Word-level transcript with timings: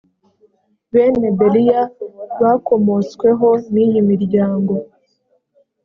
bene 0.93 1.27
beriya 1.37 1.81
bakomotsweho 2.41 3.47
n 3.71 3.75
iyi 3.85 3.99
miryango 4.09 4.73